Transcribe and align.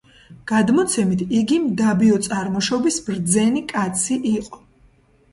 გადმოცემით, 0.51 1.19
იგი 1.39 1.59
მდაბიო 1.65 2.15
წარმოშობის 2.27 2.97
ბრძენი 3.09 3.63
კაცი 3.73 4.17
იყო. 4.31 4.59